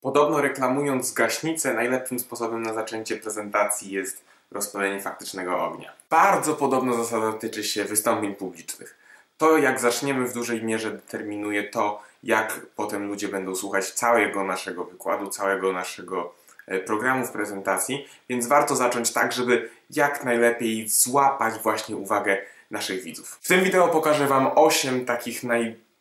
Podobno 0.00 0.40
reklamując 0.40 1.12
gaśnicę, 1.12 1.74
najlepszym 1.74 2.18
sposobem 2.18 2.62
na 2.62 2.74
zaczęcie 2.74 3.16
prezentacji 3.16 3.90
jest 3.90 4.24
rozpalenie 4.50 5.00
faktycznego 5.00 5.64
ognia. 5.64 5.92
Bardzo 6.10 6.54
podobna 6.54 6.92
zasada 6.92 7.32
tyczy 7.32 7.64
się 7.64 7.84
wystąpień 7.84 8.34
publicznych. 8.34 8.98
To, 9.38 9.58
jak 9.58 9.80
zaczniemy, 9.80 10.28
w 10.28 10.34
dużej 10.34 10.64
mierze 10.64 10.90
determinuje 10.90 11.64
to, 11.64 12.02
jak 12.22 12.60
potem 12.76 13.06
ludzie 13.06 13.28
będą 13.28 13.54
słuchać 13.54 13.90
całego 13.90 14.44
naszego 14.44 14.84
wykładu, 14.84 15.30
całego 15.30 15.72
naszego 15.72 16.34
e, 16.66 16.78
programu 16.78 17.26
w 17.26 17.30
prezentacji, 17.30 18.08
więc 18.28 18.46
warto 18.46 18.76
zacząć 18.76 19.12
tak, 19.12 19.32
żeby 19.32 19.70
jak 19.90 20.24
najlepiej 20.24 20.88
złapać 20.88 21.54
właśnie 21.62 21.96
uwagę 21.96 22.38
naszych 22.70 23.02
widzów. 23.02 23.38
W 23.42 23.48
tym 23.48 23.64
wideo 23.64 23.88
pokażę 23.88 24.26
Wam 24.26 24.50
8 24.54 25.04
takich 25.04 25.42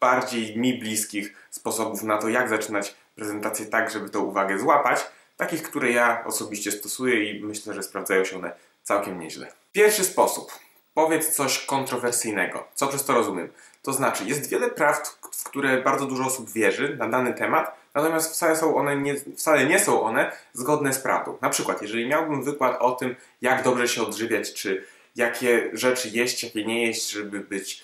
najbardziej 0.01 0.57
mi 0.57 0.79
bliskich 0.79 1.33
sposobów 1.49 2.03
na 2.03 2.17
to, 2.17 2.29
jak 2.29 2.49
zaczynać 2.49 2.95
prezentację 3.15 3.65
tak, 3.65 3.91
żeby 3.91 4.09
tą 4.09 4.19
uwagę 4.19 4.59
złapać, 4.59 4.99
takich, 5.37 5.63
które 5.63 5.91
ja 5.91 6.23
osobiście 6.25 6.71
stosuję 6.71 7.31
i 7.31 7.43
myślę, 7.43 7.73
że 7.73 7.83
sprawdzają 7.83 8.25
się 8.25 8.35
one 8.35 8.51
całkiem 8.83 9.19
nieźle. 9.19 9.47
Pierwszy 9.71 10.03
sposób. 10.03 10.51
Powiedz 10.93 11.35
coś 11.35 11.65
kontrowersyjnego. 11.65 12.67
Co 12.73 12.87
przez 12.87 13.05
to 13.05 13.13
rozumiem? 13.13 13.49
To 13.81 13.93
znaczy, 13.93 14.23
jest 14.25 14.49
wiele 14.49 14.69
prawd, 14.69 15.17
w 15.31 15.43
które 15.43 15.81
bardzo 15.81 16.05
dużo 16.05 16.25
osób 16.25 16.49
wierzy 16.49 16.97
na 16.99 17.09
dany 17.09 17.33
temat, 17.33 17.75
natomiast 17.93 18.33
wcale, 18.33 18.55
są 18.55 18.75
one 18.75 18.97
nie, 18.97 19.15
wcale 19.37 19.65
nie 19.65 19.79
są 19.79 20.01
one 20.01 20.31
zgodne 20.53 20.93
z 20.93 20.99
prawdą. 20.99 21.37
Na 21.41 21.49
przykład, 21.49 21.81
jeżeli 21.81 22.07
miałbym 22.07 22.43
wykład 22.43 22.81
o 22.81 22.91
tym, 22.91 23.15
jak 23.41 23.63
dobrze 23.63 23.87
się 23.87 24.03
odżywiać, 24.03 24.53
czy 24.53 24.85
jakie 25.15 25.69
rzeczy 25.73 26.09
jeść, 26.09 26.43
jakie 26.43 26.65
nie 26.65 26.85
jeść, 26.87 27.11
żeby 27.11 27.39
być, 27.39 27.83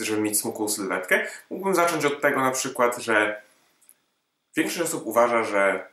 żeby 0.00 0.20
mieć 0.20 0.40
smukłą 0.40 0.68
sylwetkę, 0.68 1.26
mógłbym 1.50 1.74
zacząć 1.74 2.04
od 2.04 2.20
tego 2.20 2.40
na 2.40 2.50
przykład, 2.50 2.98
że 2.98 3.42
większość 4.56 4.80
osób 4.80 5.06
uważa, 5.06 5.44
że 5.44 5.88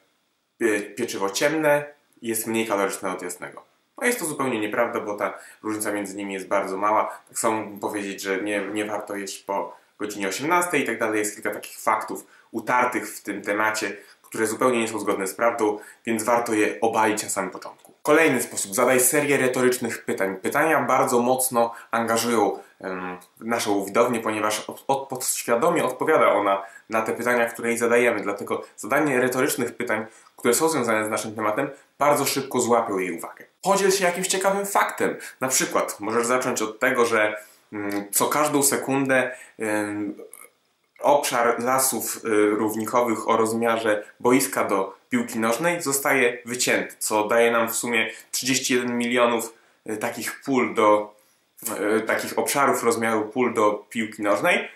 pieczywo 0.96 1.30
ciemne 1.30 1.86
jest 2.22 2.48
mniej 2.48 2.68
kaloryczne 2.68 3.12
od 3.12 3.22
jasnego. 3.22 3.66
No 4.02 4.08
jest 4.08 4.20
to 4.20 4.26
zupełnie 4.26 4.60
nieprawda, 4.60 5.00
bo 5.00 5.16
ta 5.16 5.40
różnica 5.64 5.92
między 5.92 6.16
nimi 6.16 6.34
jest 6.34 6.48
bardzo 6.48 6.78
mała. 6.78 7.20
Tak 7.28 7.40
samo 7.40 7.58
mógłbym 7.58 7.80
powiedzieć, 7.80 8.22
że 8.22 8.42
nie, 8.42 8.62
nie 8.62 8.86
warto 8.86 9.16
jeść 9.16 9.44
po 9.44 9.78
godzinie 10.00 10.28
18 10.28 10.78
i 10.78 10.86
tak 10.86 11.00
dalej. 11.00 11.20
Jest 11.20 11.36
kilka 11.36 11.52
takich 11.52 11.80
faktów 11.80 12.28
utartych 12.52 13.10
w 13.10 13.24
tym 13.24 13.42
temacie, 13.42 13.98
które 14.30 14.48
zupełnie 14.48 14.80
nie 14.80 14.88
są 14.88 15.00
zgodne 15.00 15.28
z 15.28 15.36
prawdą, 15.36 15.80
więc 16.06 16.24
warto 16.24 16.54
je 16.54 16.80
obalić 16.82 17.24
na 17.24 17.30
samym 17.30 17.52
początku. 17.52 17.94
Kolejny 18.04 18.42
sposób. 18.42 18.76
Zadaj 18.76 19.00
serię 19.00 19.38
retorycznych 19.38 20.06
pytań. 20.06 20.36
Pytania 20.36 20.82
bardzo 20.82 21.20
mocno 21.20 21.74
angażują 21.92 22.60
um, 22.80 23.18
naszą 23.40 23.86
widownię, 23.86 24.20
ponieważ 24.20 24.70
od, 24.70 24.84
od, 24.88 25.08
podświadomie 25.08 25.86
odpowiada 25.86 26.32
ona 26.32 26.64
na 26.90 27.02
te 27.02 27.14
pytania, 27.14 27.46
które 27.46 27.70
jej 27.70 27.78
zadajemy. 27.78 28.22
Dlatego 28.22 28.62
zadanie 28.78 29.22
retorycznych 29.22 29.76
pytań, 29.76 30.06
które 30.38 30.54
są 30.54 30.70
związane 30.70 31.06
z 31.06 31.10
naszym 31.10 31.36
tematem, 31.36 31.70
bardzo 32.00 32.26
szybko 32.26 32.60
złapią 32.60 32.98
jej 32.98 33.18
uwagę. 33.18 33.46
Podziel 33.62 33.92
się 33.92 34.06
jakimś 34.06 34.28
ciekawym 34.28 34.66
faktem. 34.66 35.16
Na 35.42 35.48
przykład 35.48 36.00
możesz 36.00 36.26
zacząć 36.26 36.62
od 36.62 36.80
tego, 36.80 37.06
że 37.06 37.44
um, 37.74 38.06
co 38.12 38.28
każdą 38.28 38.64
sekundę 38.64 39.32
obszar 41.00 41.64
lasów 41.64 42.26
y, 42.26 42.50
równikowych 42.50 43.30
o 43.30 43.38
rozmiarze 43.38 44.04
boiska 44.20 44.64
do 44.64 44.98
piłki 45.10 45.40
nożnej 45.40 45.82
zostaje 45.82 46.38
wycięty, 46.46 46.96
co 47.00 47.28
daje 47.28 47.52
nam 47.52 47.70
w 47.70 47.76
sumie 47.76 48.10
31 48.32 48.98
milionów 48.98 49.54
y, 49.90 49.98
takich 49.98 50.42
pól 50.46 50.76
do 50.76 51.16
y, 51.98 52.02
takich 52.02 52.40
obszarów 52.40 52.84
rozmiaru 52.84 53.26
pól 53.26 53.54
do 53.54 53.86
piłki 53.90 54.22
nożnej 54.22 54.68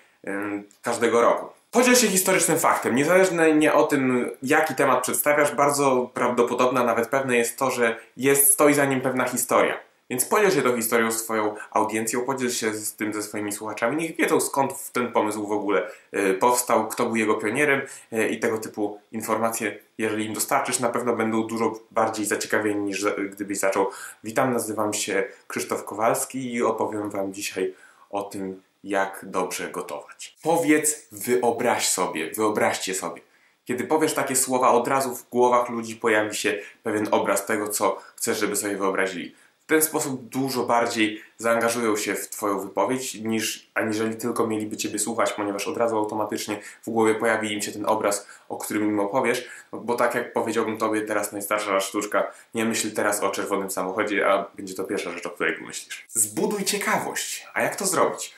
każdego 0.82 1.22
roku. 1.22 1.46
Podziel 1.72 1.96
się 1.96 2.08
historycznym 2.08 2.60
faktem. 2.60 2.96
Niezależnie 2.96 3.74
o 3.74 3.84
tym, 3.84 4.30
jaki 4.44 4.76
temat 4.76 5.04
przedstawiasz, 5.04 5.56
bardzo 5.56 6.10
prawdopodobne, 6.14 6.84
nawet 6.84 7.08
pewne 7.08 7.38
jest 7.38 7.60
to, 7.60 7.72
że 7.72 8.00
jest, 8.18 8.54
stoi 8.54 8.74
za 8.74 8.86
nim 8.86 9.02
pewna 9.02 9.28
historia. 9.28 9.78
Więc 10.12 10.26
podziel 10.26 10.52
się 10.52 10.62
tą 10.62 10.76
historią 10.76 11.12
z 11.12 11.24
Twoją 11.24 11.56
audiencją, 11.72 12.22
podziel 12.22 12.50
się 12.50 12.74
z 12.74 12.96
tym 12.96 13.14
ze 13.14 13.24
swoimi 13.24 13.52
słuchaczami. 13.52 13.98
Niech 13.98 14.16
wiedzą 14.16 14.40
skąd 14.40 14.92
ten 14.92 15.12
pomysł 15.12 15.48
w 15.48 15.52
ogóle 15.52 15.88
y, 16.14 16.34
powstał, 16.34 16.88
kto 16.88 17.06
był 17.06 17.16
jego 17.16 17.36
pionierem 17.36 17.82
y, 18.14 18.28
i 18.28 18.40
tego 18.40 18.58
typu 18.58 19.00
informacje, 19.12 19.80
jeżeli 19.98 20.26
im 20.26 20.34
dostarczysz, 20.34 20.80
na 20.80 20.90
pewno 20.90 21.16
będą 21.16 21.48
dużo 21.48 21.80
bardziej 21.92 22.26
zaciekawieni 22.26 22.82
niż 22.82 23.06
gdybyś 23.32 23.60
zaczął. 23.60 23.88
Witam, 24.24 24.54
nazywam 24.54 24.94
się 24.94 25.24
Krzysztof 25.48 25.86
Kowalski 25.86 26.54
i 26.54 26.64
opowiem 26.64 27.10
Wam 27.10 27.34
dzisiaj 27.34 27.74
o 28.10 28.24
tym, 28.24 28.62
jak 28.84 29.20
dobrze 29.24 29.70
gotować. 29.70 30.38
Powiedz, 30.44 31.08
wyobraź 31.12 31.90
sobie, 31.90 32.32
wyobraźcie 32.32 32.94
sobie. 32.94 33.22
Kiedy 33.66 33.84
powiesz 33.84 34.14
takie 34.14 34.36
słowa, 34.36 34.70
od 34.70 34.88
razu 34.88 35.16
w 35.16 35.30
głowach 35.30 35.70
ludzi 35.70 35.96
pojawi 35.96 36.36
się 36.36 36.60
pewien 36.84 37.08
obraz 37.12 37.46
tego, 37.46 37.70
co 37.70 37.98
chcesz, 38.16 38.40
żeby 38.40 38.56
sobie 38.56 38.78
wyobrazili 38.78 39.36
ten 39.66 39.82
sposób 39.82 40.30
dużo 40.30 40.64
bardziej 40.64 41.22
zaangażują 41.38 41.98
się 41.98 42.16
w 42.16 42.30
Twoją 42.30 42.60
wypowiedź, 42.60 43.14
niż 43.14 43.72
aniżeli 43.74 44.16
tylko 44.16 44.48
mieliby 44.48 44.78
Ciebie 44.78 45.00
słuchać, 45.00 45.34
ponieważ 45.34 45.68
od 45.68 45.78
razu 45.78 45.98
automatycznie 45.98 46.62
w 46.84 46.90
głowie 46.90 47.16
pojawi 47.16 47.54
im 47.54 47.62
się 47.62 47.72
ten 47.72 47.86
obraz, 47.86 48.28
o 48.50 48.58
którym 48.58 48.84
im 48.84 49.00
opowiesz, 49.00 49.50
bo 49.72 49.96
tak 49.96 50.16
jak 50.16 50.34
powiedziałbym 50.34 50.78
Tobie 50.78 51.02
teraz 51.02 51.32
najstarsza 51.32 51.80
sztuczka, 51.80 52.32
nie 52.54 52.66
myśl 52.66 52.92
teraz 52.94 53.24
o 53.24 53.30
czerwonym 53.30 53.72
samochodzie, 53.72 54.28
a 54.28 54.46
będzie 54.56 54.74
to 54.74 54.84
pierwsza 54.84 55.12
rzecz, 55.12 55.26
o 55.26 55.30
której 55.30 55.58
pomyślisz. 55.58 56.06
Zbuduj 56.10 56.64
ciekawość. 56.64 57.48
A 57.54 57.62
jak 57.62 57.76
to 57.76 57.86
zrobić? 57.86 58.34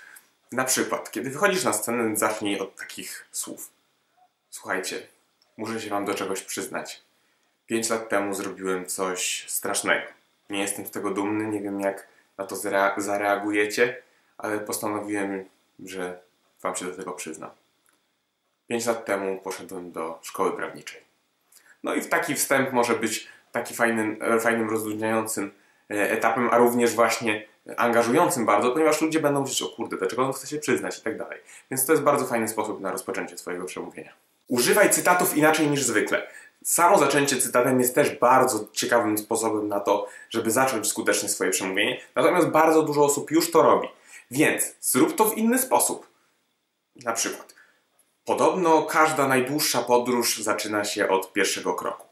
Na 0.52 0.64
przykład, 0.64 1.12
kiedy 1.12 1.30
wychodzisz 1.30 1.64
na 1.64 1.74
scenę, 1.74 2.18
zacznij 2.18 2.60
od 2.60 2.76
takich 2.76 3.26
słów. 3.32 3.70
Słuchajcie, 4.50 5.08
muszę 5.58 5.82
się 5.82 5.90
Wam 5.90 6.06
do 6.06 6.14
czegoś 6.14 6.42
przyznać. 6.42 7.02
Pięć 7.68 7.90
lat 7.90 8.10
temu 8.10 8.34
zrobiłem 8.34 8.86
coś 8.86 9.46
strasznego 9.48 10.23
nie 10.50 10.59
jestem 10.59 10.86
z 10.86 10.92
tego 10.92 11.12
dumny, 11.12 11.48
nie 11.48 11.62
wiem 11.62 11.80
jak 11.80 12.08
na 12.38 12.46
to 12.46 12.56
zareagujecie, 12.98 14.04
ale 14.38 14.59
postanowiłem, 14.59 15.46
że 15.86 16.20
Wam 16.62 16.76
się 16.76 16.86
do 16.86 16.96
tego 16.96 17.12
przyznam. 17.12 17.50
Pięć 18.68 18.86
lat 18.86 19.06
temu 19.06 19.42
poszedłem 19.42 19.92
do 19.92 20.20
szkoły 20.22 20.52
prawniczej. 20.52 21.02
No 21.84 21.94
i 21.94 22.02
w 22.02 22.09
taki 22.09 22.36
wstęp 22.36 22.74
może 22.74 22.96
być 22.96 23.28
taki 23.52 23.74
fajnym, 23.74 24.20
fajnym 24.40 24.70
rozluźniającym 24.70 25.52
e, 25.92 26.12
etapem, 26.12 26.50
a 26.52 26.58
również 26.58 26.96
właśnie 26.96 27.46
angażującym 27.78 28.46
bardzo, 28.46 28.72
ponieważ 28.72 29.02
ludzie 29.02 29.20
będą 29.20 29.42
myśleć, 29.42 29.62
o 29.62 29.75
kurde, 29.75 29.98
dlaczego 29.98 30.24
on 30.24 30.34
chce 30.34 30.48
się 30.48 30.58
przyznać 30.58 31.00
i 31.00 31.02
tak 31.02 31.18
dalej. 31.18 31.40
Więc 31.72 31.86
to 31.86 31.94
jest 31.94 32.04
bardzo 32.04 32.25
fajny 32.25 32.48
sposób 32.48 32.81
na 32.81 32.92
rozpoczęcie 32.92 33.38
swojego 33.38 33.66
przemówienia. 33.66 34.14
Używaj 34.48 34.90
cytatów 34.90 35.38
inaczej 35.38 35.68
niż 35.68 35.84
zwykle. 35.84 36.28
Samo 36.64 36.98
zaczęcie 36.98 37.38
cytatem 37.38 37.80
jest 37.80 37.96
też 37.96 38.20
bardzo 38.20 38.68
ciekawym 38.72 39.18
sposobem 39.18 39.68
na 39.68 39.80
to, 39.80 40.08
żeby 40.30 40.52
zacząć 40.52 40.88
skutecznie 40.88 41.30
swoje 41.30 41.52
przemówienie, 41.52 42.02
natomiast 42.16 42.48
bardzo 42.48 42.84
dużo 42.84 43.06
osób 43.06 43.31
już 43.31 43.52
to 43.52 43.62
robi. 43.62 43.88
Więc 44.31 44.76
zrób 44.81 45.16
to 45.16 45.26
w 45.26 45.38
inny 45.38 45.59
sposób. 45.59 46.08
Na 46.96 47.14
przykład, 47.14 47.56
podobno 48.26 48.81
każda 48.81 49.28
najdłuższa 49.28 49.81
podróż 49.81 50.38
zaczyna 50.38 50.84
się 50.84 51.10
od 51.10 51.34
pierwszego 51.34 51.74
kroku. 51.74 52.08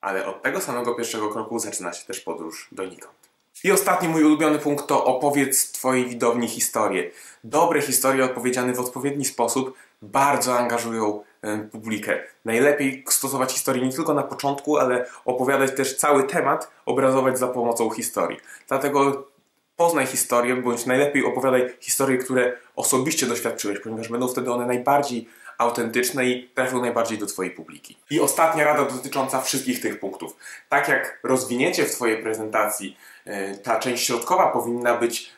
Ale 0.00 0.26
od 0.26 0.42
tego 0.42 0.60
samego 0.60 0.94
pierwszego 0.94 1.28
kroku 1.28 1.58
zaczyna 1.58 1.92
się 1.92 2.06
też 2.06 2.20
podróż 2.20 2.68
donikąd. 2.72 3.33
I 3.64 3.72
ostatni 3.72 4.08
mój 4.08 4.24
ulubiony 4.24 4.58
punkt 4.58 4.86
to 4.86 5.04
opowiedz 5.04 5.72
Twojej 5.72 6.06
widowni 6.06 6.48
historię. 6.48 7.10
Dobre 7.44 7.82
historie 7.82 8.24
opowiedziane 8.24 8.72
w 8.72 8.80
odpowiedni 8.80 9.24
sposób 9.24 9.74
bardzo 10.02 10.58
angażują 10.58 11.22
e, 11.42 11.58
publikę. 11.58 12.22
Najlepiej 12.44 13.04
stosować 13.08 13.52
historię 13.52 13.86
nie 13.86 13.92
tylko 13.92 14.14
na 14.14 14.22
początku, 14.22 14.78
ale 14.78 15.06
opowiadać 15.24 15.76
też 15.76 15.96
cały 15.96 16.24
temat, 16.24 16.70
obrazować 16.86 17.38
za 17.38 17.48
pomocą 17.48 17.90
historii. 17.90 18.38
Dlatego 18.68 19.26
poznaj 19.76 20.06
historię, 20.06 20.56
bądź 20.56 20.86
najlepiej 20.86 21.24
opowiadaj 21.24 21.76
historie, 21.80 22.18
które 22.18 22.56
osobiście 22.76 23.26
doświadczyłeś, 23.26 23.78
ponieważ 23.80 24.08
będą 24.08 24.28
wtedy 24.28 24.52
one 24.52 24.66
najbardziej 24.66 25.28
autentyczne 25.58 26.24
i 26.24 26.48
trafią 26.54 26.80
najbardziej 26.80 27.18
do 27.18 27.26
Twojej 27.26 27.52
publiki. 27.52 27.96
I 28.10 28.20
ostatnia 28.20 28.64
rada 28.64 28.84
dotycząca 28.84 29.40
wszystkich 29.40 29.80
tych 29.80 30.00
punktów. 30.00 30.36
Tak 30.68 30.88
jak 30.88 31.20
rozwiniecie 31.22 31.84
w 31.84 31.90
Twojej 31.90 32.22
prezentacji, 32.22 32.96
e, 33.24 33.54
ta 33.54 33.78
część 33.78 34.06
środkowa 34.06 34.46
powinna 34.46 34.94
być 34.94 35.32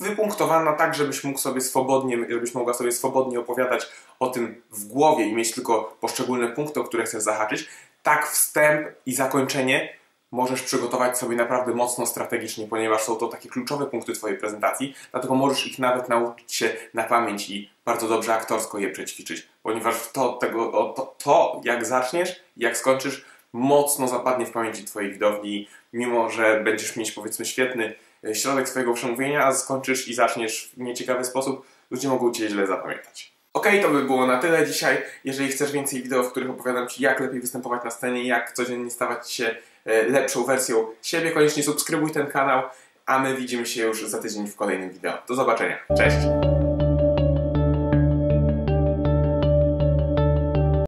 wypunktowana 0.00 0.72
tak, 0.72 0.94
żebyś 0.94 1.24
mógł 1.24 1.38
sobie 1.38 1.60
swobodnie, 1.60 2.18
żebyś 2.28 2.54
mogła 2.54 2.74
sobie 2.74 2.92
swobodnie 2.92 3.40
opowiadać 3.40 3.88
o 4.20 4.30
tym 4.30 4.62
w 4.70 4.84
głowie 4.84 5.26
i 5.26 5.34
mieć 5.34 5.52
tylko 5.52 5.96
poszczególne 6.00 6.48
punkty, 6.48 6.80
o 6.80 6.84
które 6.84 7.04
chcesz 7.04 7.22
zahaczyć, 7.22 7.68
tak 8.02 8.28
wstęp 8.28 8.88
i 9.06 9.14
zakończenie 9.14 10.01
możesz 10.32 10.62
przygotować 10.62 11.18
sobie 11.18 11.36
naprawdę 11.36 11.74
mocno 11.74 12.06
strategicznie, 12.06 12.66
ponieważ 12.66 13.02
są 13.02 13.16
to 13.16 13.28
takie 13.28 13.48
kluczowe 13.48 13.86
punkty 13.86 14.12
Twojej 14.12 14.38
prezentacji, 14.38 14.94
dlatego 15.10 15.34
możesz 15.34 15.66
ich 15.66 15.78
nawet 15.78 16.08
nauczyć 16.08 16.54
się 16.54 16.76
na 16.94 17.02
pamięć 17.02 17.50
i 17.50 17.70
bardzo 17.84 18.08
dobrze 18.08 18.34
aktorsko 18.34 18.78
je 18.78 18.90
przećwiczyć, 18.90 19.48
ponieważ 19.62 20.12
to, 20.12 20.32
tego, 20.32 20.92
to, 20.96 21.14
to 21.24 21.60
jak 21.64 21.86
zaczniesz, 21.86 22.40
jak 22.56 22.76
skończysz, 22.76 23.24
mocno 23.52 24.08
zapadnie 24.08 24.46
w 24.46 24.50
pamięci 24.50 24.84
Twojej 24.84 25.12
widowni, 25.12 25.68
mimo 25.92 26.30
że 26.30 26.60
będziesz 26.64 26.96
mieć 26.96 27.12
powiedzmy 27.12 27.44
świetny 27.44 27.94
e, 28.24 28.34
środek 28.34 28.68
swojego 28.68 28.94
przemówienia, 28.94 29.46
a 29.46 29.54
skończysz 29.54 30.08
i 30.08 30.14
zaczniesz 30.14 30.72
w 30.76 30.80
nieciekawy 30.80 31.24
sposób, 31.24 31.66
ludzie 31.90 32.08
mogą 32.08 32.32
Cię 32.32 32.48
źle 32.48 32.66
zapamiętać. 32.66 33.32
Ok, 33.52 33.68
to 33.82 33.88
by 33.88 34.04
było 34.04 34.26
na 34.26 34.38
tyle 34.38 34.66
dzisiaj. 34.66 35.02
Jeżeli 35.24 35.48
chcesz 35.48 35.72
więcej 35.72 36.02
wideo, 36.02 36.22
w 36.22 36.30
których 36.30 36.50
opowiadam 36.50 36.88
Ci, 36.88 37.02
jak 37.02 37.20
lepiej 37.20 37.40
występować 37.40 37.84
na 37.84 37.90
scenie, 37.90 38.24
jak 38.24 38.52
codziennie 38.52 38.90
stawać 38.90 39.30
się 39.30 39.56
lepszą 39.84 40.44
wersją 40.44 40.86
siebie, 41.02 41.30
koniecznie 41.30 41.62
subskrybuj 41.62 42.10
ten 42.10 42.26
kanał, 42.26 42.62
a 43.06 43.18
my 43.18 43.36
widzimy 43.36 43.66
się 43.66 43.82
już 43.82 44.08
za 44.08 44.18
tydzień 44.18 44.46
w 44.46 44.56
kolejnym 44.56 44.90
wideo. 44.90 45.18
Do 45.28 45.34
zobaczenia. 45.34 45.78
Cześć! 45.96 46.16